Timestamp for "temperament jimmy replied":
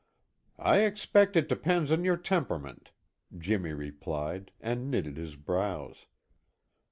2.17-4.49